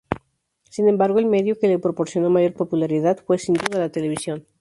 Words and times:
Sin 0.67 0.89
embargo, 0.89 1.19
el 1.19 1.27
medio 1.27 1.59
que 1.59 1.67
le 1.67 1.77
proporcionó 1.77 2.31
mayor 2.31 2.53
popularidad 2.55 3.19
fue 3.23 3.37
sin 3.37 3.53
duda 3.53 3.77
la 3.77 3.91
televisión. 3.91 4.47